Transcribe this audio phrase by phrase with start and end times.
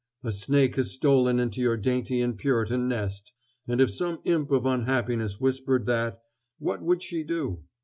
[0.23, 3.31] a snake has stolen into your dainty and Puritan nest"
[3.67, 6.23] if some imp of unhappiness whispered that,
[6.57, 7.63] what would she do?